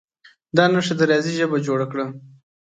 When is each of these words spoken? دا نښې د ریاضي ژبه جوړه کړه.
دا 0.55 0.65
نښې 0.73 0.93
د 0.97 1.01
ریاضي 1.09 1.31
ژبه 1.39 1.57
جوړه 1.67 1.85
کړه. 1.91 2.05